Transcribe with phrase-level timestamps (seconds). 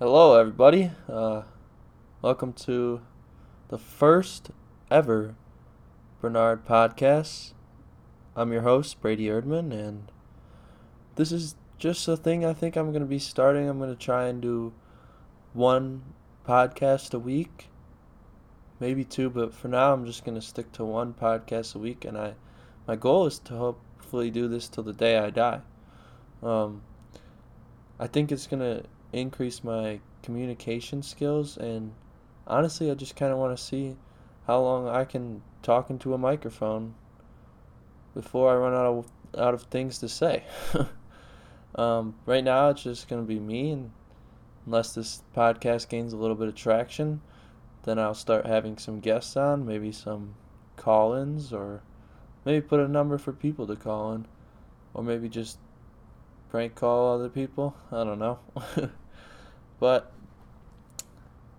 [0.00, 0.90] Hello, everybody.
[1.08, 1.42] Uh,
[2.20, 3.00] welcome to
[3.68, 4.50] the first
[4.90, 5.36] ever
[6.20, 7.52] Bernard podcast.
[8.34, 10.10] I'm your host, Brady Erdman, and
[11.14, 13.68] this is just a thing I think I'm going to be starting.
[13.68, 14.72] I'm going to try and do
[15.52, 16.02] one
[16.44, 17.68] podcast a week,
[18.80, 22.04] maybe two, but for now, I'm just going to stick to one podcast a week,
[22.04, 22.34] and I,
[22.88, 25.60] my goal is to hopefully do this till the day I die.
[26.42, 26.82] Um,
[28.00, 31.92] I think it's going to increase my communication skills and
[32.46, 33.96] honestly I just kind of want to see
[34.46, 36.94] how long I can talk into a microphone
[38.14, 40.44] before I run out of out of things to say.
[41.74, 43.90] um, right now it's just going to be me and
[44.66, 47.20] unless this podcast gains a little bit of traction,
[47.84, 50.34] then I'll start having some guests on, maybe some
[50.76, 51.82] call-ins or
[52.44, 54.26] maybe put a number for people to call in
[54.94, 55.58] or maybe just
[56.50, 57.74] prank call other people.
[57.90, 58.38] I don't know.
[59.84, 60.10] But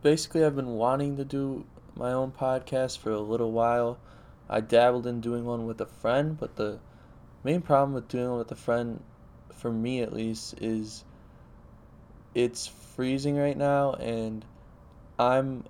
[0.02, 1.64] basically, I've been wanting to do
[1.96, 4.00] my own podcast for a little while.
[4.50, 6.80] I dabbled in doing one with a friend, but the
[7.44, 9.04] main problem with doing one with a friend,
[9.54, 11.04] for me at least, is
[12.34, 14.44] it's freezing right now, and
[15.20, 15.64] I'm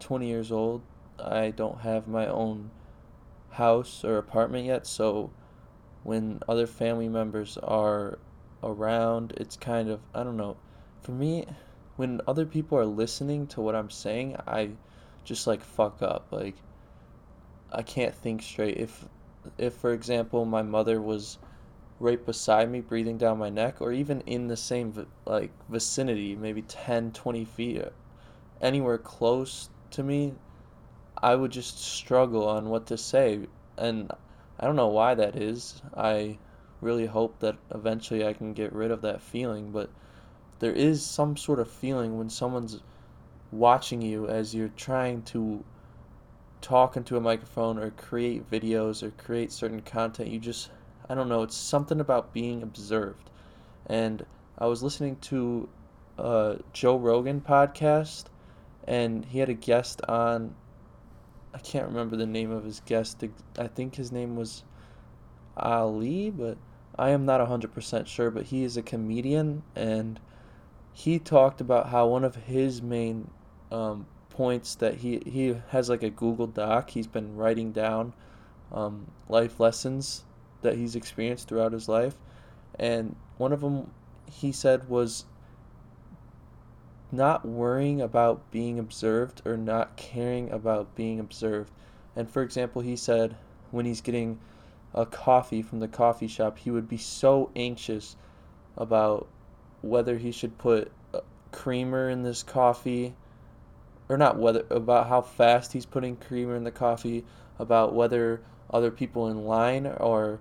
[0.00, 0.82] 20 years old.
[1.16, 2.72] I don't have my own
[3.50, 5.30] house or apartment yet, so
[6.02, 8.18] when other family members are
[8.64, 10.56] around, it's kind of, I don't know,
[11.02, 11.46] for me,
[12.00, 14.70] when other people are listening to what I'm saying, I
[15.22, 16.28] just like fuck up.
[16.30, 16.56] Like
[17.70, 18.78] I can't think straight.
[18.78, 19.04] If
[19.58, 21.36] if for example my mother was
[21.98, 26.62] right beside me breathing down my neck or even in the same like vicinity, maybe
[26.62, 27.90] 10, 20 feet uh,
[28.62, 30.32] anywhere close to me,
[31.22, 34.10] I would just struggle on what to say and
[34.58, 35.82] I don't know why that is.
[35.94, 36.38] I
[36.80, 39.90] really hope that eventually I can get rid of that feeling, but
[40.60, 42.80] there is some sort of feeling when someone's
[43.50, 45.64] watching you as you're trying to
[46.60, 50.28] talk into a microphone or create videos or create certain content.
[50.28, 50.70] You just,
[51.08, 53.30] I don't know, it's something about being observed.
[53.86, 54.24] And
[54.58, 55.68] I was listening to
[56.18, 58.24] a Joe Rogan podcast,
[58.86, 60.54] and he had a guest on.
[61.52, 63.24] I can't remember the name of his guest.
[63.58, 64.62] I think his name was
[65.56, 66.58] Ali, but
[66.96, 68.30] I am not 100% sure.
[68.30, 70.20] But he is a comedian, and
[70.92, 73.30] he talked about how one of his main
[73.70, 76.90] um, points that he he has like a Google Doc.
[76.90, 78.12] He's been writing down
[78.72, 80.24] um, life lessons
[80.62, 82.14] that he's experienced throughout his life,
[82.78, 83.90] and one of them
[84.30, 85.24] he said was
[87.12, 91.72] not worrying about being observed or not caring about being observed.
[92.14, 93.36] And for example, he said
[93.70, 94.38] when he's getting
[94.94, 98.16] a coffee from the coffee shop, he would be so anxious
[98.76, 99.26] about
[99.82, 101.20] whether he should put uh,
[101.52, 103.14] creamer in this coffee
[104.08, 107.24] or not whether about how fast he's putting creamer in the coffee
[107.58, 110.38] about whether other people in line are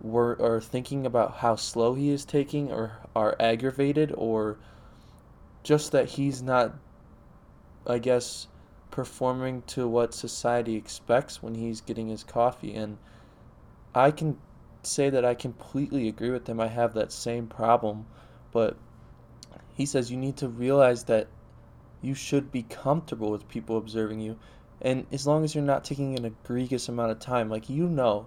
[0.00, 4.56] were are thinking about how slow he is taking or are aggravated or
[5.62, 6.74] just that he's not
[7.86, 8.48] I guess
[8.90, 12.98] performing to what society expects when he's getting his coffee and
[13.94, 14.38] I can
[14.82, 16.60] say that I completely agree with him.
[16.60, 18.06] I have that same problem
[18.52, 18.76] but
[19.74, 21.28] he says you need to realize that
[22.02, 24.38] you should be comfortable with people observing you.
[24.80, 28.26] And as long as you're not taking an egregious amount of time, like you know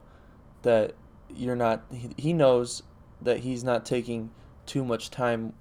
[0.61, 0.93] that
[1.29, 1.83] you're not,
[2.17, 2.83] he knows
[3.21, 4.29] that he's not taking
[4.65, 5.53] too much time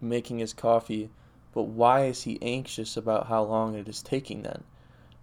[0.00, 1.10] making his coffee,
[1.52, 4.64] but why is he anxious about how long it is taking then?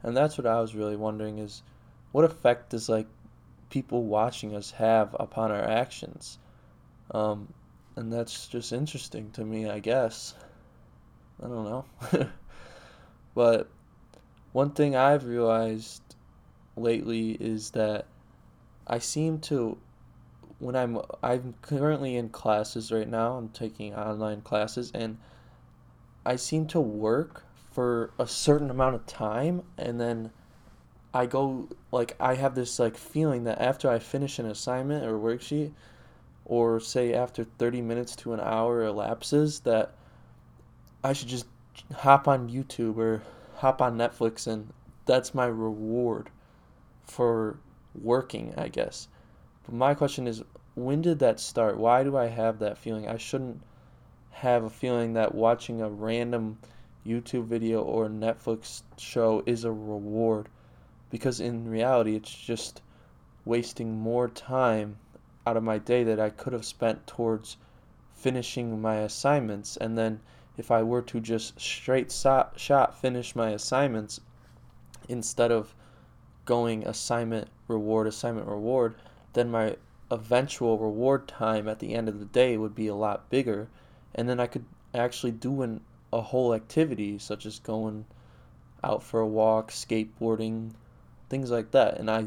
[0.04, 1.64] And that's what I was really wondering is
[2.12, 3.08] what effect does like
[3.70, 6.38] people watching us have upon our actions?
[7.12, 7.54] Um,
[7.96, 10.34] and that's just interesting to me, I guess.
[11.44, 11.86] I don't know.
[13.36, 13.70] but
[14.54, 16.02] one thing I've realized
[16.76, 18.06] lately is that
[18.88, 19.78] I seem to
[20.60, 23.34] when I'm I'm currently in classes right now.
[23.34, 25.18] I'm taking online classes and
[26.26, 30.32] I seem to work for a certain amount of time and then
[31.14, 35.14] I go like I have this like feeling that after I finish an assignment or
[35.14, 35.72] worksheet
[36.46, 39.94] or say after 30 minutes to an hour elapses that
[41.04, 41.46] I should just
[41.96, 43.22] hop on YouTube or
[43.56, 44.72] hop on Netflix and
[45.06, 46.30] that's my reward
[47.04, 47.58] for
[48.00, 49.08] working, I guess.
[49.66, 50.44] But my question is
[50.76, 51.78] when did that start?
[51.78, 53.08] Why do I have that feeling?
[53.08, 53.62] I shouldn't
[54.32, 56.58] have a feeling that watching a random
[57.06, 60.48] YouTube video or Netflix show is a reward
[61.10, 62.82] because in reality it's just
[63.44, 64.98] wasting more time
[65.46, 67.58] out of my day that I could have spent towards
[68.14, 69.78] finishing my assignments.
[69.78, 70.20] And then
[70.58, 74.20] if I were to just straight shot finish my assignments
[75.10, 75.74] instead of
[76.46, 78.96] going assignment reward assignment reward,
[79.34, 79.76] then my
[80.10, 83.70] eventual reward time at the end of the day would be a lot bigger
[84.14, 88.06] and then I could actually do an, a whole activity such as going
[88.84, 90.72] out for a walk, skateboarding,
[91.30, 91.98] things like that.
[91.98, 92.26] And I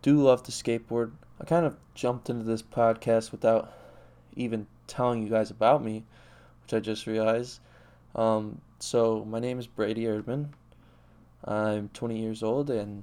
[0.00, 1.12] do love to skateboard.
[1.42, 3.72] I kind of jumped into this podcast without
[4.36, 6.04] even telling you guys about me,
[6.62, 7.58] which I just realized.
[8.14, 10.50] Um, so, my name is Brady Erdman.
[11.44, 13.02] I'm 20 years old and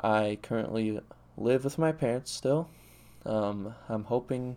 [0.00, 1.00] I currently
[1.36, 2.68] live with my parents still.
[3.24, 4.56] Um, I'm hoping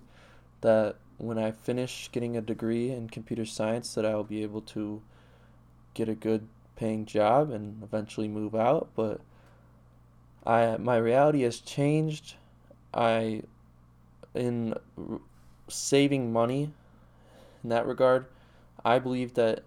[0.62, 4.62] that when I finish getting a degree in computer science that I will be able
[4.62, 5.02] to
[5.96, 9.20] get a good paying job and eventually move out, but
[10.46, 12.36] I my reality has changed.
[12.94, 13.44] I
[14.34, 14.76] in
[15.68, 16.72] saving money
[17.64, 18.26] in that regard,
[18.84, 19.64] I believe that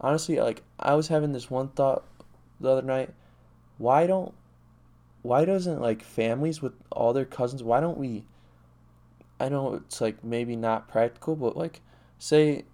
[0.00, 2.04] honestly like I was having this one thought
[2.60, 3.10] the other night,
[3.78, 4.34] why don't
[5.22, 8.24] why doesn't like families with all their cousins, why don't we
[9.38, 11.80] I know it's like maybe not practical, but like
[12.18, 12.64] say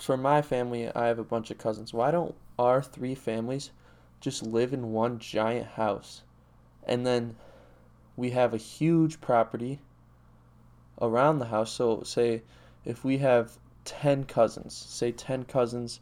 [0.00, 1.92] for my family, I have a bunch of cousins.
[1.92, 3.70] Why don't our three families
[4.20, 6.22] just live in one giant house?
[6.86, 7.36] And then
[8.20, 9.80] we have a huge property
[11.00, 11.72] around the house.
[11.72, 12.42] So say
[12.84, 16.00] if we have 10 cousins, say 10 cousins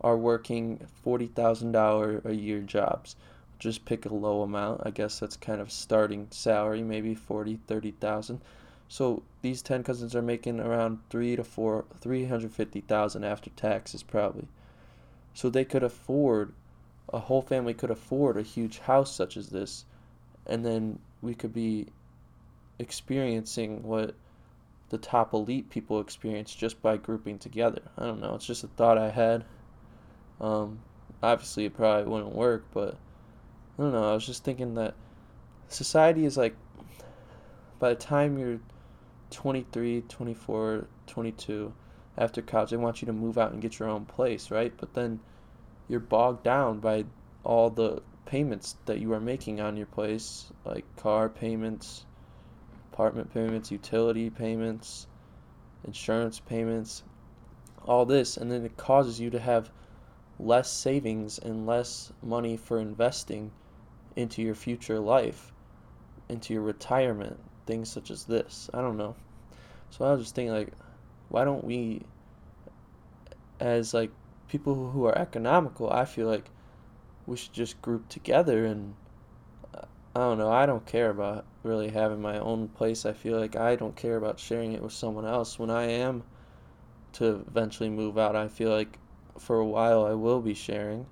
[0.00, 3.16] are working $40,000 a year jobs.
[3.58, 4.82] Just pick a low amount.
[4.84, 8.40] I guess that's kind of starting salary, maybe 40, 30,000
[8.88, 13.50] so these ten cousins are making around three to four, three hundred fifty thousand after
[13.50, 14.46] taxes probably.
[15.32, 16.52] So they could afford,
[17.12, 19.84] a whole family could afford a huge house such as this,
[20.46, 21.88] and then we could be
[22.78, 24.14] experiencing what
[24.90, 27.82] the top elite people experience just by grouping together.
[27.98, 28.34] I don't know.
[28.34, 29.44] It's just a thought I had.
[30.40, 30.80] Um,
[31.22, 32.96] obviously, it probably wouldn't work, but
[33.78, 34.10] I don't know.
[34.10, 34.94] I was just thinking that
[35.68, 36.54] society is like,
[37.78, 38.60] by the time you're
[39.30, 41.72] 23, 24, 22
[42.16, 42.70] after college.
[42.70, 44.72] They want you to move out and get your own place, right?
[44.76, 45.20] But then
[45.88, 47.04] you're bogged down by
[47.42, 52.06] all the payments that you are making on your place, like car payments,
[52.92, 55.06] apartment payments, utility payments,
[55.84, 57.02] insurance payments,
[57.84, 58.36] all this.
[58.36, 59.70] And then it causes you to have
[60.38, 63.50] less savings and less money for investing
[64.16, 65.52] into your future life,
[66.28, 68.70] into your retirement, things such as this.
[68.72, 69.14] I don't know.
[69.90, 70.72] So I was just thinking, like,
[71.28, 72.02] why don't we,
[73.60, 74.10] as like
[74.48, 76.50] people who are economical, I feel like
[77.26, 78.94] we should just group together and
[79.74, 79.82] uh,
[80.14, 80.50] I don't know.
[80.50, 83.06] I don't care about really having my own place.
[83.06, 85.58] I feel like I don't care about sharing it with someone else.
[85.58, 86.22] When I am
[87.14, 88.98] to eventually move out, I feel like
[89.38, 91.06] for a while I will be sharing.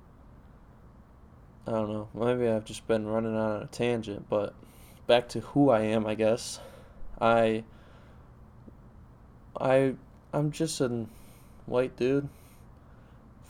[1.66, 2.08] I don't know.
[2.14, 4.54] Maybe I've just been running on a tangent, but
[5.06, 6.60] back to who I am, I guess.
[7.20, 7.64] I
[9.58, 9.94] I
[10.32, 11.06] I'm just a
[11.66, 12.28] white dude,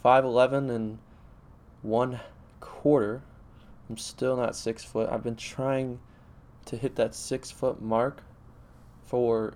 [0.03, 0.99] five eleven and
[1.81, 2.21] one
[2.83, 3.23] quarter.
[3.89, 5.09] I'm still not six foot.
[5.09, 6.01] I've been trying
[6.65, 8.25] to hit that six foot mark
[9.05, 9.55] for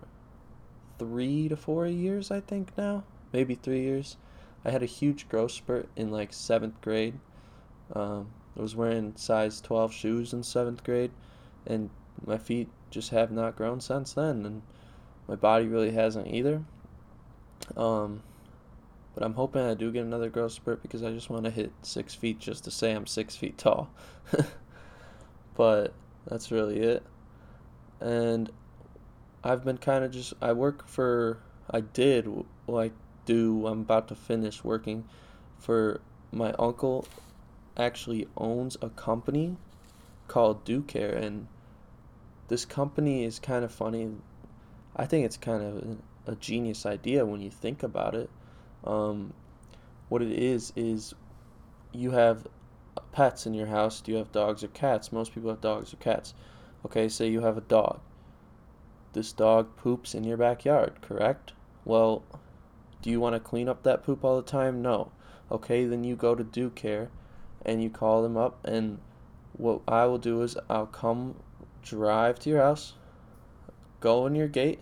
[1.01, 3.03] three to four years, I think now,
[3.33, 4.17] maybe three years.
[4.65, 7.19] I had a huge growth spurt in like seventh grade.
[7.93, 11.11] Um, I was wearing size 12 shoes in seventh grade,
[11.67, 11.91] and
[12.25, 14.63] my feet just have not grown since then, and
[15.27, 16.63] my body really hasn't either.
[17.77, 18.23] Um,
[19.17, 21.73] but I'm hoping I do get another growth spurt because I just want to hit
[21.81, 23.89] six feet just to say I'm six feet tall.
[25.55, 25.95] but
[26.27, 27.03] that's really it.
[27.99, 28.51] And
[29.43, 31.39] I've been kind of just, I work for,
[31.71, 32.29] I did,
[32.69, 32.93] like,
[33.25, 35.09] do, I'm about to finish working
[35.59, 37.09] for my uncle
[37.79, 39.57] actually owns a company
[40.29, 41.47] called Do Care and
[42.49, 44.11] this company is kind of funny.
[44.95, 48.29] I think it's kind of a genius idea when you think about it.
[48.87, 49.33] Um,
[50.09, 51.15] what it is is
[51.93, 52.47] you have
[53.13, 54.01] pets in your house.
[54.01, 55.13] Do you have dogs or cats?
[55.13, 56.35] Most people have dogs or cats.
[56.85, 58.01] Okay, say you have a dog.
[59.13, 61.53] This dog poops in your backyard, correct?
[61.85, 62.23] Well,
[63.03, 64.83] do you want to clean up that poop all the time?
[64.83, 65.11] No.
[65.51, 67.09] Okay, then you go to Do Care
[67.65, 68.99] and you call them up and
[69.55, 71.37] what I will do is I'll come
[71.83, 72.95] drive to your house,
[74.01, 74.81] go in your gate,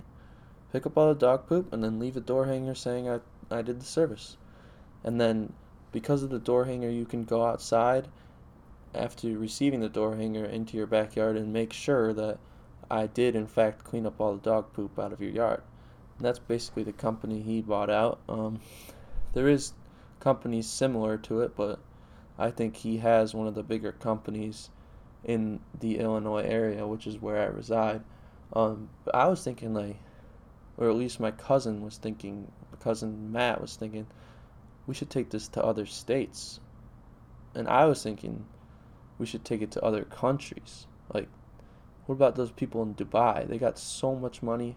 [0.72, 3.20] pick up all the dog poop, and then leave a door hanger saying I,
[3.50, 4.36] I did the service.
[5.02, 5.52] And then
[5.92, 8.08] because of the door hanger, you can go outside
[8.94, 12.38] after receiving the door hanger into your backyard and make sure that
[12.90, 15.62] I did, in fact, clean up all the dog poop out of your yard.
[16.18, 18.20] And that's basically the company he bought out.
[18.28, 18.60] Um,
[19.32, 19.72] there is
[20.20, 21.80] companies similar to it, but
[22.38, 24.70] I think he has one of the bigger companies
[25.24, 28.02] in the Illinois area, which is where I reside.
[28.52, 29.96] Um, I was thinking like,
[30.76, 34.06] or at least my cousin was thinking, cousin Matt was thinking,
[34.86, 36.60] we should take this to other states,
[37.54, 38.44] and I was thinking,
[39.18, 40.86] we should take it to other countries.
[41.12, 41.28] Like,
[42.06, 43.48] what about those people in Dubai?
[43.48, 44.76] They got so much money.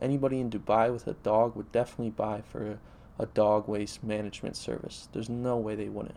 [0.00, 2.78] Anybody in Dubai with a dog would definitely buy for a,
[3.22, 5.08] a dog waste management service.
[5.12, 6.16] There's no way they wouldn't.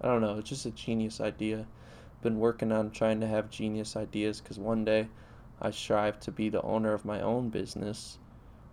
[0.00, 0.38] I don't know.
[0.38, 1.66] It's just a genius idea.
[2.22, 5.08] Been working on trying to have genius ideas because one day
[5.60, 8.18] I strive to be the owner of my own business.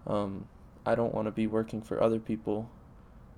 [0.05, 0.47] Um,
[0.85, 2.69] I don't want to be working for other people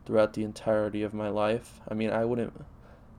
[0.05, 1.79] throughout the entirety of my life.
[1.89, 2.53] I mean, I wouldn't,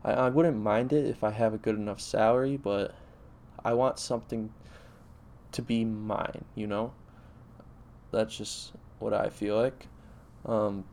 [0.04, 2.94] I, I wouldn't mind it if I have a good enough salary, but
[3.64, 4.52] I want something
[5.52, 6.44] to be mine.
[6.54, 6.92] You know,
[8.10, 9.86] that's just what I feel like.
[10.44, 10.84] Um,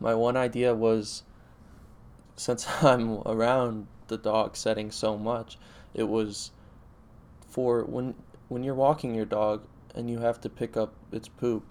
[0.00, 1.22] my one idea was
[2.36, 5.58] since I'm around the dog setting so much,
[5.94, 6.50] it was
[7.48, 8.14] for when
[8.48, 9.62] when you're walking your dog
[9.94, 11.64] and you have to pick up its poop,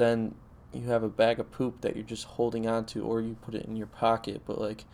[0.00, 0.34] then
[0.72, 3.54] you have a bag of poop that you're just holding on to or you put
[3.54, 4.84] it in your pocket, but like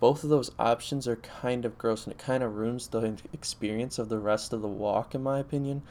[0.00, 3.98] both of those options are kind of gross and it kind of ruins the experience
[3.98, 5.82] of the rest of the walk in my opinion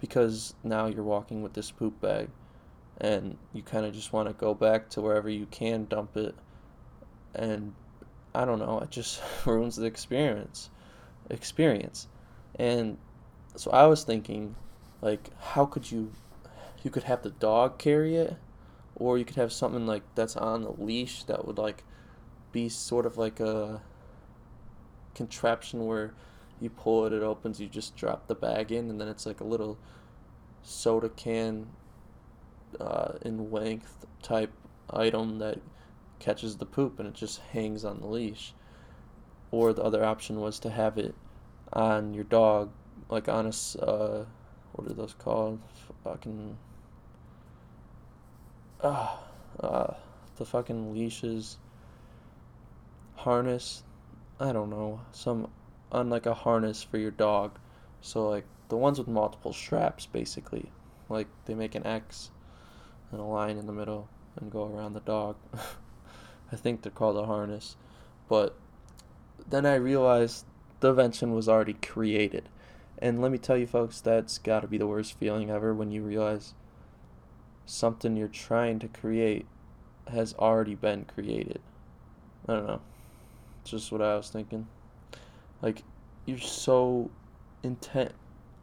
[0.00, 2.28] because now you're walking with this poop bag
[3.00, 6.34] and you kind of just want to go back to wherever you can dump it
[7.34, 7.74] and
[8.34, 10.70] I don't know, it just ruins the experience.
[11.30, 12.06] Experience.
[12.58, 12.98] And
[13.56, 14.54] so I was thinking
[15.02, 16.10] like how could you
[16.82, 18.36] you could have the dog carry it
[18.94, 21.84] or you could have something like that's on the leash that would like
[22.52, 23.82] be sort of like a
[25.14, 26.14] contraption where
[26.60, 29.40] you pull it it opens you just drop the bag in and then it's like
[29.40, 29.78] a little
[30.62, 31.66] soda can
[32.80, 34.52] uh, in length type
[34.90, 35.58] item that
[36.18, 38.52] catches the poop and it just hangs on the leash.
[39.50, 41.14] Or the other option was to have it
[41.72, 42.70] on your dog,
[43.08, 44.24] like on a, uh,
[44.76, 45.58] what are those called?
[46.04, 46.56] Fucking,
[48.82, 49.18] ah,
[49.60, 49.94] uh, uh,
[50.36, 51.56] the fucking leashes,
[53.16, 53.82] harness,
[54.38, 55.50] I don't know, some,
[55.90, 57.58] unlike a harness for your dog.
[58.02, 60.70] So like the ones with multiple straps, basically,
[61.08, 62.30] like they make an X
[63.10, 65.36] and a line in the middle and go around the dog.
[66.52, 67.76] I think they're called a harness.
[68.28, 68.56] But
[69.48, 70.44] then I realized
[70.80, 72.48] the invention was already created.
[72.98, 75.90] And let me tell you, folks, that's got to be the worst feeling ever when
[75.90, 76.54] you realize
[77.66, 79.46] something you're trying to create
[80.08, 81.60] has already been created.
[82.48, 82.80] I don't know.
[83.60, 84.68] It's just what I was thinking.
[85.60, 85.82] Like,
[86.24, 87.10] you're so
[87.62, 88.12] intent,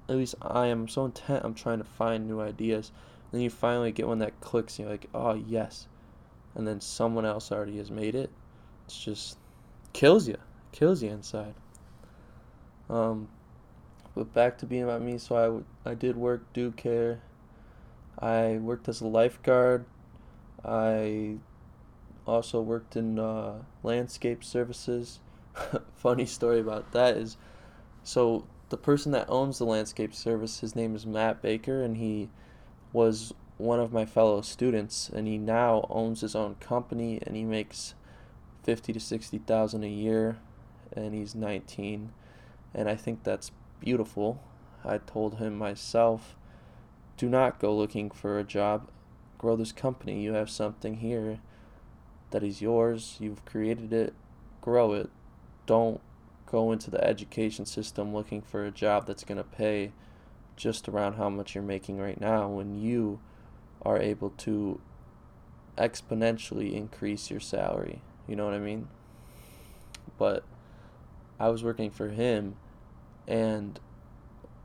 [0.10, 2.92] at least I am so intent, I'm trying to find new ideas.
[3.32, 5.88] And Then you finally get one that clicks, and you're like, oh, yes,
[6.56, 8.30] and then someone else already has made it,
[8.86, 9.38] it's just
[9.92, 10.38] kills you,
[10.72, 11.56] kills you inside.
[12.90, 13.28] Um,
[14.16, 15.18] but back to being about me.
[15.18, 17.22] So I, did work do care.
[18.20, 19.86] I worked as a lifeguard.
[20.64, 21.38] I
[22.26, 25.20] also worked in uh, landscape services.
[25.96, 27.38] Funny story about that is,
[28.04, 32.30] so the person that owns the landscape service, his name is Matt Baker, and he
[32.92, 37.44] was one of my fellow students, and he now owns his own company, and he
[37.44, 37.94] makes
[38.64, 40.38] fifty to sixty thousand a year,
[40.96, 42.12] and he's nineteen,
[42.74, 43.52] and I think that's
[43.84, 44.42] beautiful.
[44.86, 46.36] I told him myself,
[47.18, 48.90] do not go looking for a job,
[49.38, 50.22] grow this company.
[50.22, 51.40] You have something here
[52.32, 53.18] that is yours.
[53.20, 54.14] You've created it,
[54.62, 55.10] grow it.
[55.66, 56.02] Don't
[56.46, 59.92] go into the education system looking for a job that's going to pay
[60.56, 63.20] just around how much you're making right now when you
[63.82, 64.80] are able to
[65.78, 68.02] exponentially increase your salary.
[68.28, 68.88] You know what I mean?
[70.18, 70.44] But
[71.40, 72.56] I was working for him,
[73.28, 73.80] and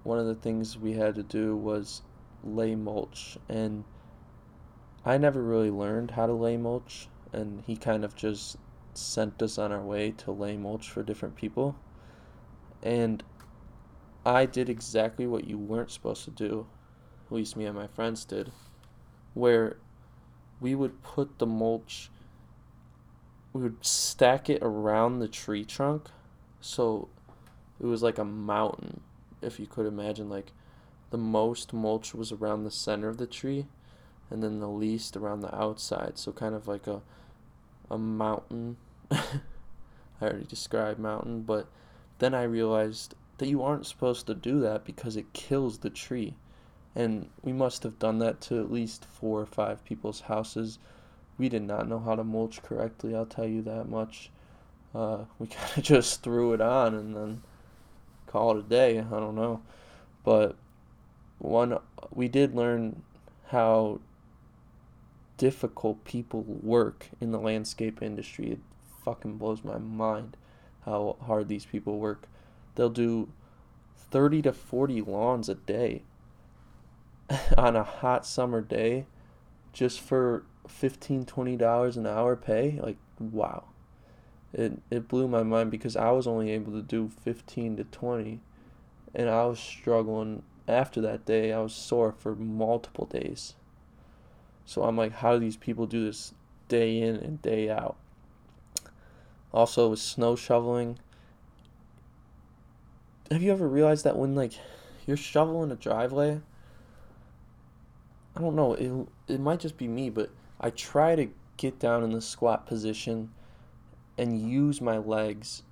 [0.03, 2.03] one of the things we had to do was
[2.43, 3.38] lay mulch.
[3.49, 3.85] And
[5.05, 8.57] I never really learned how to lay mulch, and he kind of just
[8.95, 11.77] sent us on our way to lay mulch for different people.
[12.83, 13.23] And
[14.25, 16.67] I did exactly what you weren't supposed to do,
[17.27, 18.53] at least me and my friends did
[19.38, 19.77] where
[20.61, 22.11] we would put the mulch
[23.53, 26.09] we would stack it around the tree trunk
[26.61, 27.09] so
[27.81, 29.01] it was like a mountain
[29.41, 30.53] if you could imagine like
[31.11, 33.67] the most mulch was around the center of the tree
[34.31, 37.01] and then the least around the outside so kind of like a
[37.91, 38.77] a mountain
[39.11, 39.21] I
[40.21, 41.69] already described mountain but
[42.19, 46.35] then I realized that you aren't supposed to do that because it kills the tree
[46.95, 50.79] and we must have done that to at least four or five people's houses
[51.39, 53.15] we did not know how to mulch correctly.
[53.15, 54.31] I'll tell you that much.
[54.95, 57.43] Uh, we kind of just threw it on and then
[58.29, 58.99] call it a day.
[58.99, 59.63] I don't know,
[60.25, 60.57] but
[61.39, 61.79] one
[62.11, 63.03] we did learn
[63.49, 64.01] how
[65.37, 68.53] difficult people work in the landscape industry.
[68.53, 68.61] It
[69.05, 70.37] fucking blows my mind
[70.85, 72.29] how hard these people work.
[72.75, 73.29] They'll do
[74.11, 76.03] 30 to 40 lawns a day
[77.59, 79.07] on a hot summer day
[79.73, 83.65] just for 15 20 dollars an hour pay like wow
[84.59, 88.41] it it blew my mind because I was only able to do 15 to 20
[89.15, 93.55] and I was struggling after that day I was sore for multiple days.
[94.67, 96.35] So I'm like how do these people do this
[96.67, 97.97] day in and day out?
[99.53, 100.99] Also with snow shoveling
[103.31, 104.55] have you ever realized that when like
[105.07, 106.41] you're shoveling a driveway
[108.35, 112.03] I don't know it it might just be me but I try to get down
[112.03, 113.31] in the squat position
[114.19, 115.63] and use my legs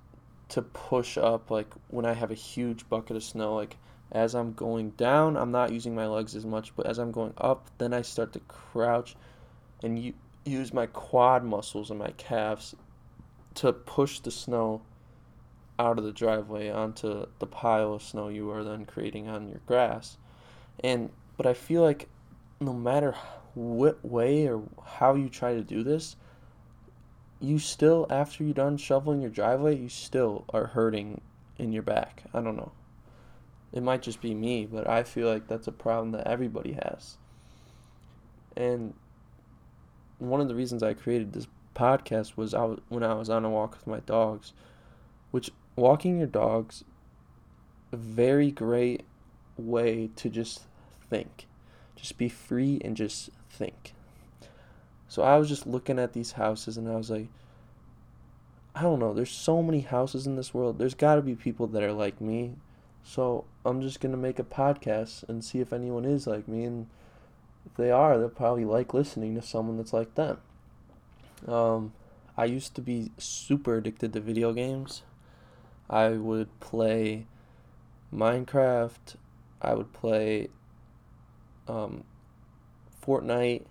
[0.49, 3.77] to push up like when I have a huge bucket of snow like
[4.11, 7.33] as I'm going down I'm not using my legs as much but as I'm going
[7.37, 9.15] up then I start to crouch
[9.83, 10.13] and u-
[10.45, 12.73] use my quad muscles and my calves
[13.55, 14.81] to push the snow
[15.79, 19.61] out of the driveway onto the pile of snow you are then creating on your
[19.65, 20.17] grass.
[20.83, 22.07] And but I feel like
[22.59, 23.15] no matter
[23.53, 26.15] what way or how you try to do this
[27.39, 31.21] you still after you're done shoveling your driveway you still are hurting
[31.57, 32.23] in your back.
[32.33, 32.71] I don't know.
[33.73, 37.17] It might just be me but i feel like that's a problem that everybody has.
[38.55, 38.93] And
[40.19, 43.45] one of the reasons i created this podcast was I was, when i was on
[43.45, 44.53] a walk with my dogs
[45.29, 46.83] which walking your dogs
[47.91, 49.05] a very great
[49.57, 50.63] way to just
[51.09, 51.45] think.
[51.95, 53.93] Just be free and just think
[55.07, 57.27] so I was just looking at these houses and I was like,
[58.75, 60.77] I don't know, there's so many houses in this world.
[60.77, 62.53] There's got to be people that are like me.
[63.03, 66.65] So I'm just going to make a podcast and see if anyone is like me.
[66.65, 66.87] And
[67.65, 70.37] if they are, they'll probably like listening to someone that's like them.
[71.47, 71.93] Um,
[72.37, 75.03] I used to be super addicted to video games.
[75.89, 77.25] I would play
[78.13, 79.15] Minecraft.
[79.61, 80.49] I would play
[81.67, 82.03] um,
[83.03, 83.63] Fortnite.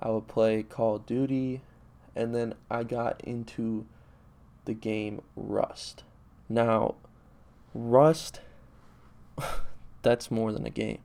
[0.00, 1.60] I would play Call of Duty,
[2.16, 3.86] and then I got into
[4.64, 6.04] the game Rust.
[6.48, 6.94] Now,
[7.74, 8.40] Rust,
[10.02, 11.00] that's more than a game.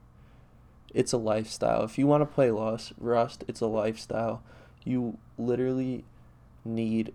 [0.94, 1.84] It's a lifestyle.
[1.84, 4.42] If you want to play Rust, Rust, it's a lifestyle.
[4.84, 6.04] You literally
[6.64, 7.12] need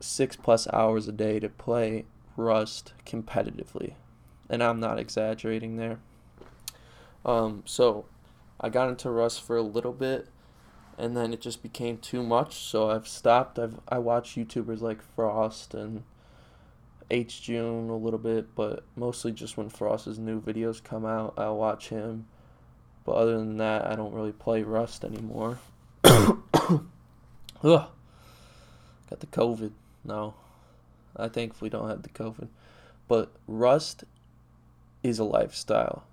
[0.00, 2.04] six plus hours a day to play
[2.36, 3.94] Rust competitively.
[4.48, 5.98] And I'm not exaggerating there.
[7.24, 8.06] Um, so
[8.60, 10.28] I got into Rust for a little bit
[11.00, 12.56] and then it just became too much.
[12.56, 13.58] So I've stopped.
[13.58, 16.04] I've I watch YouTubers like Frost and
[17.10, 21.88] hJune a little bit, but mostly just when Frost's new videos come out, I'll watch
[21.88, 22.26] him.
[23.04, 25.58] But other than that, I don't really play Rust anymore.
[26.04, 26.82] Ugh.
[27.62, 27.90] Got
[29.08, 29.72] the COVID.
[30.04, 30.34] No.
[31.16, 32.48] I thankfully don't have the COVID.
[33.08, 34.04] But Rust
[35.02, 36.04] is a lifestyle.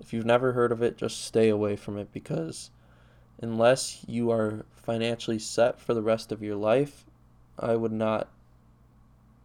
[0.00, 2.70] If you've never heard of it, just stay away from it because
[3.40, 7.04] unless you are financially set for the rest of your life,
[7.58, 8.28] I would not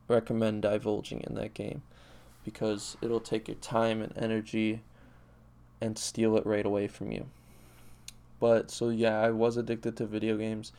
[0.07, 1.83] recommend divulging in that game
[2.43, 4.81] because it'll take your time and energy
[5.81, 7.27] and steal it right away from you.
[8.39, 10.71] But so yeah, I was addicted to video games.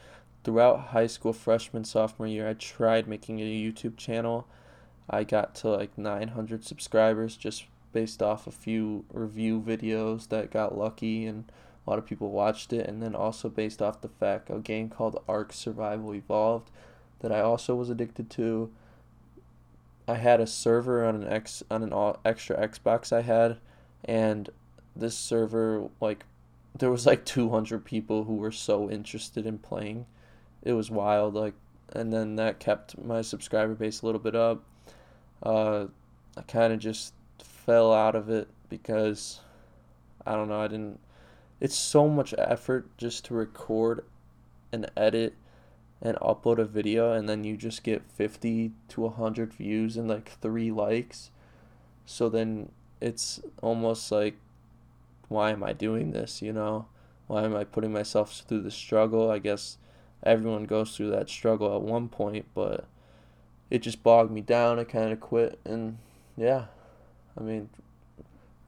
[0.43, 4.47] Throughout high school, freshman, sophomore year, I tried making a YouTube channel.
[5.09, 10.79] I got to like 900 subscribers just based off a few review videos that got
[10.79, 11.51] lucky and
[11.87, 14.89] a lot of people watched it, and then also based off the fact a game
[14.89, 16.71] called Ark Survival Evolved
[17.21, 18.71] that I also was addicted to.
[20.09, 23.59] I had a server on an X on an extra Xbox I had,
[24.05, 24.51] and
[24.97, 26.25] this server like
[26.77, 30.07] there was like 200 people who were so interested in playing.
[30.63, 31.55] It was wild, like,
[31.93, 34.63] and then that kept my subscriber base a little bit up.
[35.43, 35.87] Uh,
[36.37, 39.41] I kind of just fell out of it because
[40.27, 40.61] I don't know.
[40.61, 41.01] I didn't
[41.61, 44.05] it's so much effort just to record
[44.73, 45.35] and edit
[46.03, 50.31] and upload a video and then you just get 50 to 100 views and like
[50.41, 51.31] 3 likes.
[52.07, 54.37] So then it's almost like
[55.29, 56.87] why am i doing this you know?
[57.27, 59.31] Why am i putting myself through the struggle?
[59.31, 59.77] I guess
[60.23, 62.87] everyone goes through that struggle at one point but
[63.69, 64.79] it just bogged me down.
[64.79, 65.99] I kind of quit and
[66.37, 66.67] yeah.
[67.39, 67.69] I mean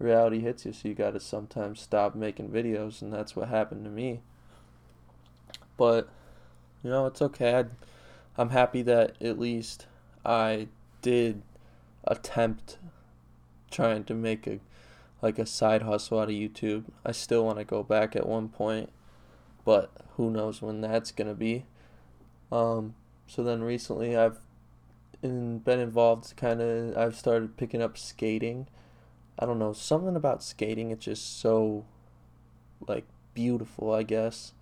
[0.03, 3.85] reality hits you, so you got to sometimes stop making videos, and that's what happened
[3.85, 4.21] to me.
[5.77, 6.09] But
[6.83, 7.65] you know, it's okay.
[8.37, 9.87] I'm happy that at least
[10.25, 10.69] I
[11.01, 11.43] did
[12.05, 12.79] attempt
[13.71, 14.59] trying to make a
[15.21, 16.85] like a side hustle out of YouTube.
[17.05, 18.91] I still want to go back at one point,
[19.65, 21.65] but who knows when that's gonna be.
[22.51, 22.95] Um,
[23.27, 24.39] so then recently I've
[25.23, 26.37] in, been involved.
[26.37, 28.67] Kind of I've started picking up skating.
[29.39, 30.91] I don't know something about skating.
[30.91, 31.85] It's just so
[32.87, 33.93] like beautiful.
[33.93, 34.53] I guess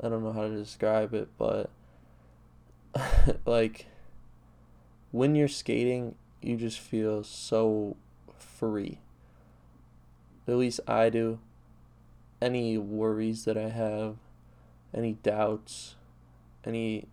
[0.00, 1.70] I don't know how to describe it, but
[3.46, 3.86] like
[5.10, 7.96] when you're skating, you just feel so
[8.38, 8.98] free.
[10.48, 11.38] At least I do.
[12.40, 14.16] Any worries that I have,
[14.92, 15.94] any doubts,
[16.64, 17.06] any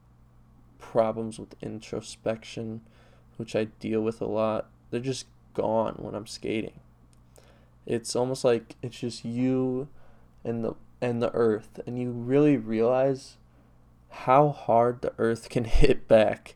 [0.79, 2.81] problems with introspection,
[3.37, 6.79] which I deal with a lot, they're just gone when I'm skating.
[7.89, 9.87] It's almost like it's just you
[10.43, 13.37] and the and the earth and you really realize
[14.09, 16.55] how hard the earth can hit back.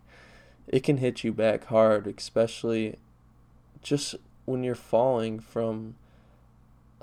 [0.67, 2.97] It can hit you back hard, especially
[3.81, 4.15] just
[4.45, 5.95] when you're falling from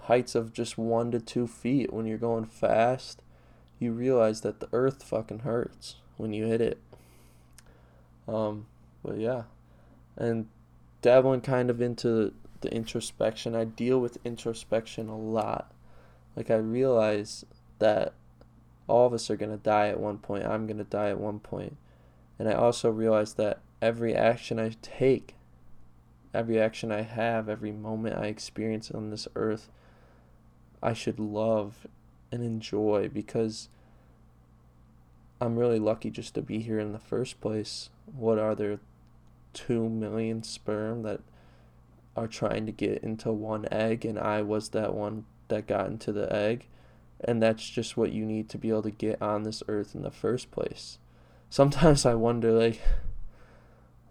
[0.03, 1.93] heights of just one to two feet.
[1.93, 3.23] When you're going fast,
[3.81, 6.79] you realize that the earth fucking hurts when you hit it.
[8.29, 8.66] Um,
[9.03, 9.43] but yeah,
[10.16, 10.47] and
[11.03, 13.55] dabbling kind of into the introspection.
[13.55, 15.73] I deal with introspection a lot.
[16.37, 17.44] Like I realize
[17.79, 18.14] that
[18.87, 20.44] all of us are going to die at one point.
[20.44, 21.77] I'm going to die at one point.
[22.38, 25.37] And I also realize that every action I take,
[26.35, 29.68] every action I have, every moment I experience on this earth,
[30.83, 31.87] I should love
[32.33, 33.68] and enjoy because
[35.40, 37.90] I'm really lucky just to be here in the first place.
[38.07, 38.81] What are there?
[39.53, 41.20] Two million sperm that
[42.20, 46.12] are trying to get into one egg, and I was that one that got into
[46.12, 46.66] the egg.
[47.22, 50.02] And that's just what you need to be able to get on this earth in
[50.02, 50.98] the first place.
[51.50, 52.80] Sometimes I wonder, like,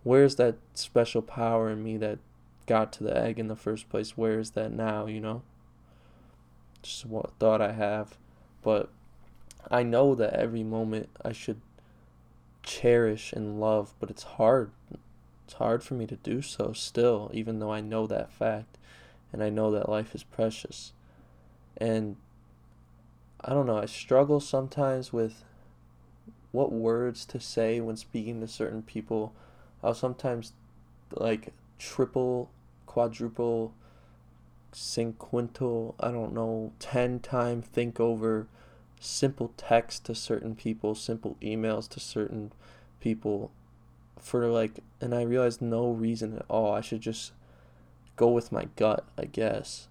[0.04, 2.20] where's that special power in me that
[2.66, 4.18] got to the egg in the first place?
[4.18, 5.42] Where is that now, you know?
[6.82, 8.18] Just what thought I have.
[8.62, 8.90] But
[9.72, 11.62] I know that every moment I should
[12.62, 14.72] cherish and love, but it's hard.
[15.50, 18.78] It's hard for me to do so still, even though I know that fact
[19.34, 20.94] and I know that life is precious.
[21.76, 22.18] And
[23.42, 25.44] I don't know, I struggle sometimes with
[26.52, 29.34] what words to say when speaking to certain people.
[29.84, 30.54] I'll sometimes
[31.14, 32.52] like triple,
[32.86, 33.74] quadruple,
[34.72, 38.46] cinquintal, I don't know, 10 time think over
[39.00, 42.52] simple text to certain people, simple emails to certain
[43.00, 43.50] people
[44.20, 46.74] for like and I realized no reason at all.
[46.74, 47.32] I should just
[48.16, 49.88] go with my gut, I guess.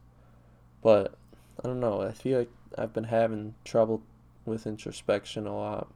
[0.82, 1.14] But
[1.62, 2.02] I don't know.
[2.02, 4.02] I feel like I've been having trouble
[4.44, 5.88] with introspection a lot.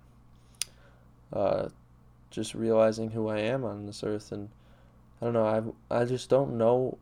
[1.32, 1.68] Uh,
[2.30, 4.48] just realizing who I am on this earth, and
[5.20, 5.76] I don't know.
[5.90, 6.98] I I just don't know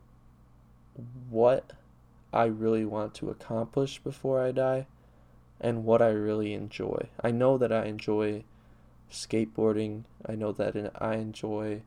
[1.30, 1.72] what
[2.32, 4.86] I really want to accomplish before I die,
[5.60, 7.08] and what I really enjoy.
[7.22, 8.44] I know that I enjoy
[9.10, 10.04] skateboarding.
[10.26, 11.82] I know that and I enjoy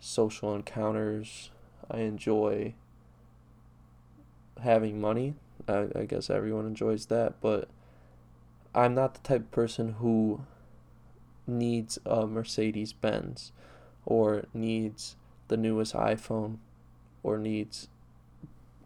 [0.00, 1.50] social encounters.
[1.90, 2.74] I enjoy
[4.62, 5.34] having money.
[5.68, 7.68] I, I guess everyone enjoys that, but
[8.74, 10.42] I'm not the type of person who
[11.46, 13.52] needs a Mercedes Benz
[14.04, 15.16] or needs
[15.48, 16.58] the newest iPhone
[17.22, 17.88] or needs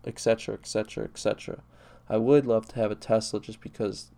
[0.07, 1.63] etc etc etc.
[2.09, 4.11] I would love to have a Tesla just because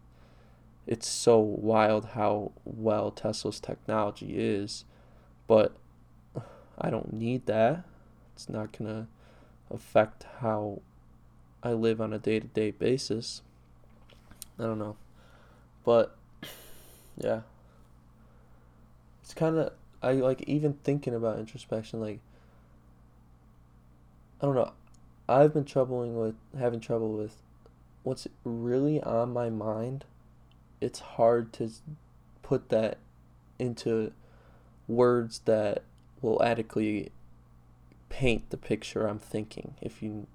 [0.87, 4.85] it's so wild how well Tesla's technology is,
[5.47, 5.77] but
[6.79, 7.85] I don't need that.
[8.35, 9.07] It's not going to
[9.75, 10.83] affect how
[11.63, 13.43] I live on a day to day basis.
[14.59, 14.97] I don't know.
[15.85, 16.17] But
[17.17, 17.41] yeah.
[19.23, 22.19] It's kind of I like even thinking about introspection like
[24.41, 24.73] I don't know.
[25.29, 27.37] I've been troubling with having trouble with
[28.03, 30.05] what's really on my mind.
[30.83, 31.71] It's hard to
[32.43, 32.99] put that
[33.59, 34.13] into
[34.89, 35.85] words that
[36.21, 37.13] will adequately
[38.09, 40.27] paint the picture I'm thinking if you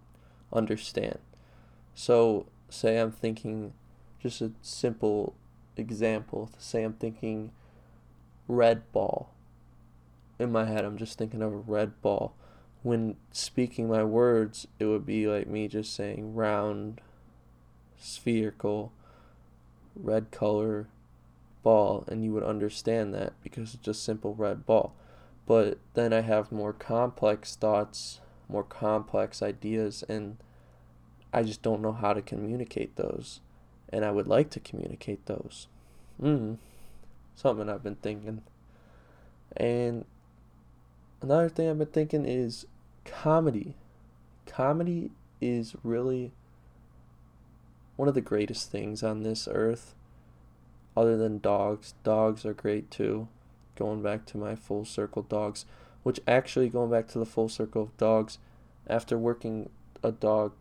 [0.53, 1.19] understand.
[1.93, 3.73] So, say I'm thinking,
[4.19, 5.35] just a simple
[5.75, 7.51] example, say I'm thinking
[8.47, 9.29] red ball.
[10.39, 12.33] In my head, I'm just thinking of a red ball.
[12.83, 17.01] When speaking my words, it would be like me just saying round,
[17.97, 18.93] spherical,
[20.01, 20.87] red color
[21.63, 24.93] ball, and you would understand that because it's just simple red ball.
[25.45, 30.37] But then I have more complex thoughts more complex ideas and
[31.33, 33.41] I just don't know how to communicate those
[33.89, 35.67] and I would like to communicate those.
[36.21, 36.57] Mm.
[37.35, 38.41] something I've been thinking.
[39.55, 40.05] And
[41.21, 42.65] another thing I've been thinking is
[43.05, 43.75] comedy.
[44.45, 46.31] Comedy is really
[47.97, 49.93] one of the greatest things on this earth
[50.95, 51.93] other than dogs.
[52.03, 53.27] Dogs are great too.
[53.75, 55.65] Going back to my full circle dogs,
[56.03, 58.39] which actually going back to the full circle of dogs,
[58.87, 59.69] after working
[60.01, 60.53] a dog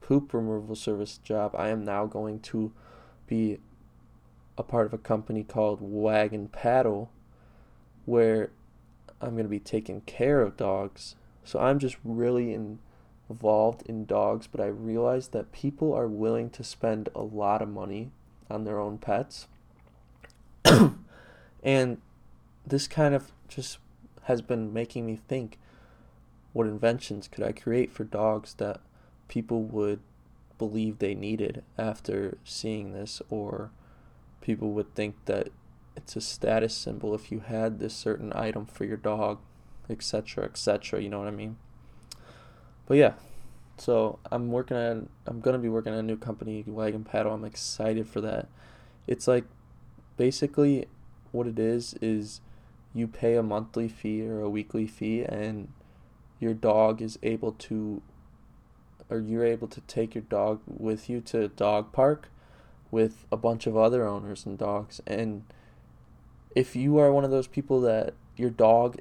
[0.00, 2.72] poop removal service job, I am now going to
[3.26, 3.58] be
[4.58, 7.10] a part of a company called Wagon Paddle
[8.04, 8.50] where
[9.20, 11.16] I'm going to be taking care of dogs.
[11.44, 12.52] So I'm just really
[13.28, 17.68] involved in dogs, but I realize that people are willing to spend a lot of
[17.68, 18.10] money
[18.50, 19.48] on their own pets.
[21.62, 21.98] and
[22.66, 23.78] this kind of just
[24.24, 25.58] has been making me think
[26.52, 28.80] what inventions could I create for dogs that
[29.28, 30.00] people would
[30.58, 33.70] believe they needed after seeing this, or
[34.40, 35.48] people would think that
[35.96, 39.38] it's a status symbol if you had this certain item for your dog,
[39.90, 41.02] etc., etc.
[41.02, 41.56] You know what I mean?
[42.86, 43.14] But yeah,
[43.78, 45.08] so I'm working on.
[45.26, 47.34] I'm gonna be working on a new company, Wagon Paddle.
[47.34, 48.48] I'm excited for that.
[49.06, 49.44] It's like
[50.16, 50.86] basically
[51.32, 52.40] what it is is
[52.94, 55.68] you pay a monthly fee or a weekly fee, and
[56.38, 58.02] your dog is able to,
[59.10, 62.28] or you're able to take your dog with you to a dog park
[62.90, 65.00] with a bunch of other owners and dogs.
[65.06, 65.44] And
[66.54, 68.98] if you are one of those people that your dog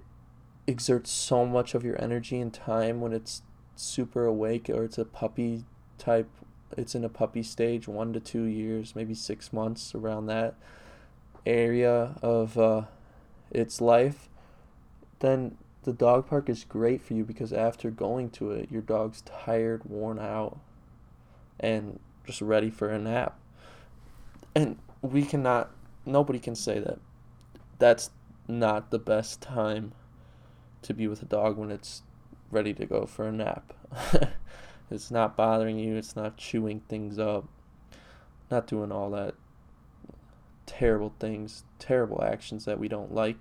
[0.67, 3.43] exerts so much of your energy and time when it's
[3.75, 5.63] super awake or it's a puppy
[5.97, 6.29] type
[6.77, 10.55] it's in a puppy stage one to two years maybe six months around that
[11.45, 12.81] area of uh,
[13.51, 14.29] its life
[15.19, 19.21] then the dog park is great for you because after going to it your dog's
[19.21, 20.57] tired worn out
[21.59, 23.37] and just ready for a nap.
[24.53, 25.71] And we cannot
[26.05, 26.99] nobody can say that
[27.79, 28.09] that's
[28.47, 29.93] not the best time
[30.83, 32.03] to be with a dog when it's
[32.55, 33.73] ready to go for a nap.
[34.89, 37.45] it's not bothering you, it's not chewing things up,
[38.49, 39.35] not doing all that
[40.65, 43.37] terrible things, terrible actions that we don't like.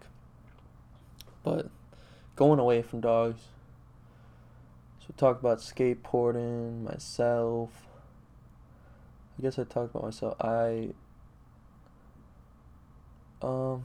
[1.45, 1.71] But
[2.35, 3.43] going away from dogs.
[4.99, 7.71] So talk about skateboarding, myself.
[9.39, 10.35] I guess I talked about myself.
[10.41, 10.91] I
[13.43, 13.85] um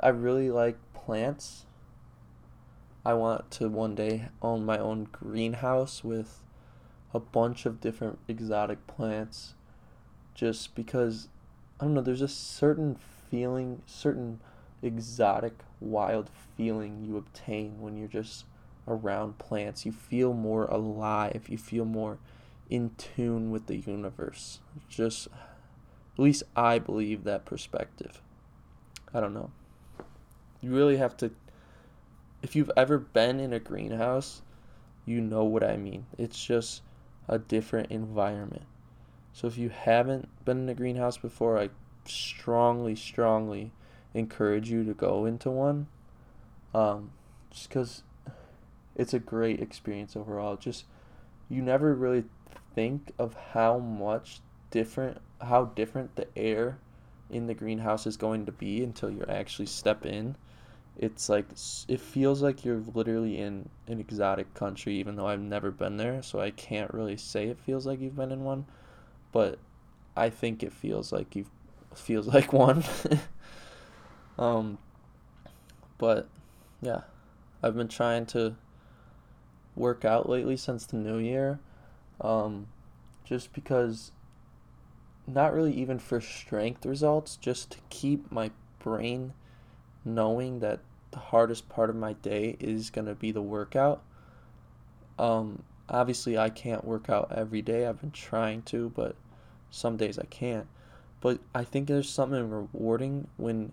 [0.00, 1.66] I really like plants.
[3.04, 6.42] I want to one day own my own greenhouse with
[7.12, 9.54] a bunch of different exotic plants
[10.34, 11.28] just because
[11.80, 12.96] I don't know, there's a certain
[13.28, 14.40] feeling, certain
[14.82, 18.44] exotic, wild feeling you obtain when you're just
[18.86, 19.84] around plants.
[19.84, 22.18] You feel more alive, you feel more
[22.70, 24.60] in tune with the universe.
[24.88, 28.20] Just, at least I believe that perspective.
[29.12, 29.50] I don't know.
[30.60, 31.32] You really have to
[32.42, 34.42] if you've ever been in a greenhouse,
[35.06, 36.06] you know what I mean.
[36.18, 36.82] It's just
[37.28, 38.64] a different environment.
[39.32, 41.70] So if you haven't been in a greenhouse before, I
[42.04, 43.70] strongly, strongly
[44.12, 45.86] encourage you to go into one.
[46.74, 47.12] Um,
[47.50, 48.02] just because
[48.96, 50.56] it's a great experience overall.
[50.56, 50.84] Just
[51.48, 52.24] you never really
[52.74, 56.78] think of how much different, how different the air
[57.30, 60.36] in the greenhouse is going to be until you actually step in
[60.98, 61.46] it's like
[61.88, 66.22] it feels like you're literally in an exotic country even though I've never been there
[66.22, 68.66] so I can't really say it feels like you've been in one
[69.32, 69.58] but
[70.16, 71.46] I think it feels like you
[71.94, 72.84] feels like one.
[74.38, 74.78] Um
[75.98, 76.26] but
[76.80, 77.02] yeah
[77.62, 78.56] I've been trying to
[79.76, 81.60] work out lately since the new year
[82.22, 82.66] um
[83.24, 84.10] just because
[85.26, 89.34] not really even for strength results just to keep my brain
[90.04, 94.02] knowing that the hardest part of my day is going to be the workout.
[95.18, 97.86] Um, obviously, I can't work out every day.
[97.86, 99.14] I've been trying to, but
[99.70, 100.66] some days I can't.
[101.20, 103.72] But I think there's something rewarding when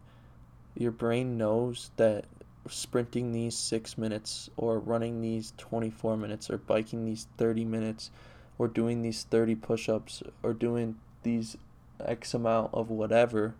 [0.75, 2.25] your brain knows that
[2.67, 8.11] sprinting these six minutes or running these 24 minutes or biking these 30 minutes
[8.57, 11.57] or doing these 30 push ups or doing these
[11.99, 13.55] X amount of whatever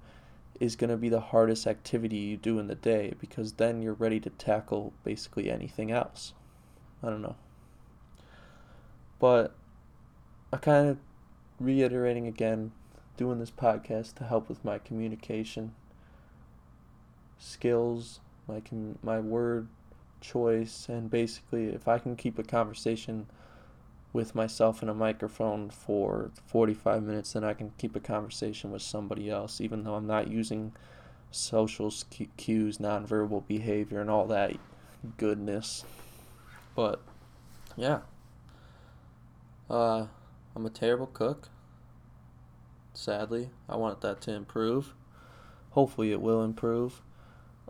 [0.60, 3.94] is going to be the hardest activity you do in the day because then you're
[3.94, 6.34] ready to tackle basically anything else.
[7.02, 7.36] I don't know.
[9.20, 9.56] But
[10.52, 10.98] I kind of
[11.60, 12.72] reiterating again,
[13.18, 15.74] doing this podcast to help with my communication
[17.38, 19.68] skills, my com- my word
[20.22, 23.28] choice, and basically if I can keep a conversation
[24.12, 28.82] with myself in a microphone for 45 minutes, then I can keep a conversation with
[28.82, 30.74] somebody else, even though I'm not using
[31.32, 31.94] social
[32.38, 34.56] cues, nonverbal behavior, and all that
[35.18, 35.86] goodness.
[36.76, 37.02] But
[37.76, 38.00] yeah,
[39.70, 40.08] uh,
[40.56, 41.50] I'm a terrible cook.
[42.94, 44.94] Sadly, I want that to improve.
[45.72, 47.02] Hopefully, it will improve.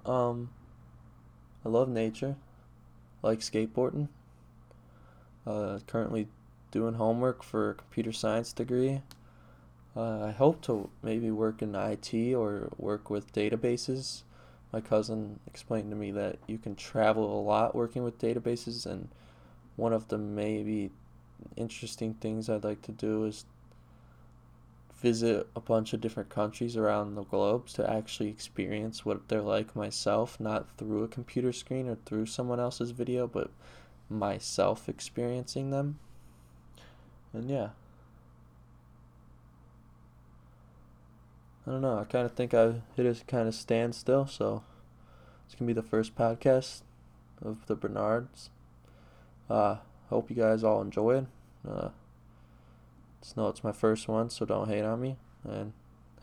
[0.06, 0.50] Um,
[1.66, 2.38] I love nature.
[3.22, 4.08] like skateboarding.
[5.50, 6.28] Uh, currently
[6.70, 9.02] doing homework for a computer science degree.
[9.96, 14.22] Uh, I hope to maybe work in IT or work with databases.
[14.72, 19.10] My cousin explained to me that you can travel a lot working with databases, and
[19.76, 20.92] one of the maybe
[21.58, 23.46] interesting things I'd like to do is
[25.02, 29.76] visit a bunch of different countries around the globe to actually experience what they're like
[29.76, 33.50] myself, not through a computer screen or through someone else's video, but
[34.10, 36.00] myself experiencing them.
[37.34, 37.70] And yeah.
[41.68, 42.00] I don't know.
[42.00, 44.64] I kind of think I hit a kind of standstill, so
[45.46, 46.82] it's gonna be the first podcast
[47.44, 48.50] of the Bernards.
[49.50, 49.78] Uh,
[50.10, 51.26] hope you guys all enjoy it.
[51.68, 51.90] Uh,
[53.22, 55.18] just know it's my first one, so don't hate on me.
[55.44, 55.74] And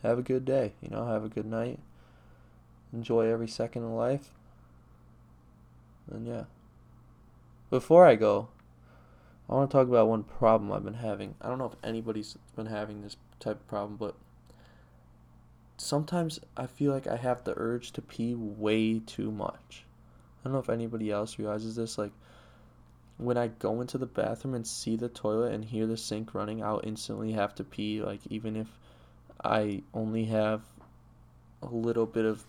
[0.03, 0.73] have a good day.
[0.81, 1.79] You know, have a good night.
[2.91, 4.31] Enjoy every second of life.
[6.11, 6.43] And yeah.
[7.69, 8.47] Before I go,
[9.49, 11.35] I want to talk about one problem I've been having.
[11.41, 14.15] I don't know if anybody's been having this type of problem, but
[15.77, 19.83] sometimes I feel like I have the urge to pee way too much.
[20.39, 21.97] I don't know if anybody else realizes this.
[21.97, 22.13] Like,
[23.17, 26.63] when I go into the bathroom and see the toilet and hear the sink running,
[26.63, 28.01] I'll instantly have to pee.
[28.01, 28.67] Like, even if
[29.43, 30.61] I only have
[31.61, 32.45] a little bit of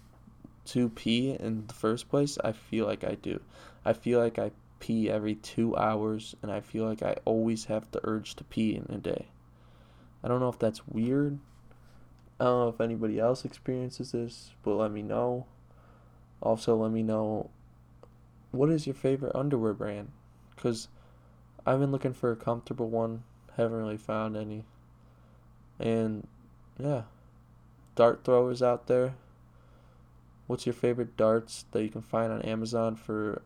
[0.67, 3.41] to pee in the first place, I feel like I do.
[3.85, 7.91] I feel like I pee every two hours, and I feel like I always have
[7.91, 9.27] the urge to pee in a day.
[10.23, 11.39] I don't know if that's weird.
[12.41, 15.47] I don't know if anybody else experiences this, but let me know.
[16.41, 17.51] Also, let me know
[18.51, 20.11] what is your favorite underwear brand?
[20.55, 20.89] Because
[21.67, 23.25] I've been looking for a comfortable one,
[23.57, 24.65] haven't really found any.
[25.79, 26.27] And
[26.79, 27.03] yeah,
[27.95, 29.15] dart throwers out there.
[30.47, 33.43] What's your favorite darts that you can find on Amazon for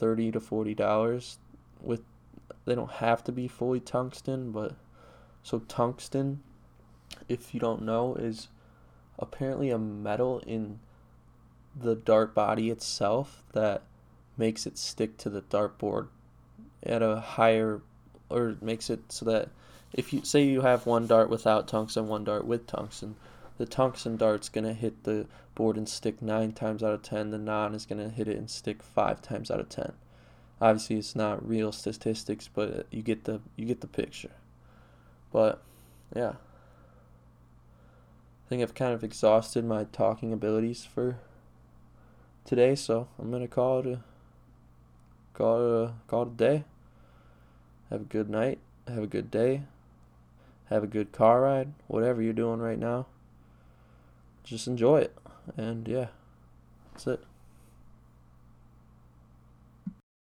[0.00, 1.38] thirty to forty dollars?
[1.80, 2.02] With
[2.64, 4.74] they don't have to be fully tungsten, but
[5.42, 6.42] so tungsten,
[7.28, 8.48] if you don't know, is
[9.18, 10.80] apparently a metal in
[11.74, 13.82] the dart body itself that
[14.36, 16.08] makes it stick to the dartboard
[16.82, 17.80] at a higher
[18.28, 19.48] or makes it so that
[19.92, 23.16] if you say you have one dart without tungsten, one dart with tungsten,
[23.60, 27.30] the tungsten dart's gonna hit the board and stick nine times out of ten.
[27.30, 29.92] The non is gonna hit it and stick five times out of ten.
[30.62, 34.30] Obviously, it's not real statistics, but you get the you get the picture.
[35.30, 35.60] But
[36.16, 36.36] yeah,
[38.46, 41.18] I think I've kind of exhausted my talking abilities for
[42.46, 44.00] today, so I'm gonna call it a
[45.34, 46.64] call it a, call it a day.
[47.90, 48.58] Have a good night.
[48.88, 49.64] Have a good day.
[50.70, 51.74] Have a good car ride.
[51.88, 53.04] Whatever you're doing right now.
[54.44, 55.16] Just enjoy it.
[55.56, 56.08] And yeah,
[56.92, 57.24] that's it.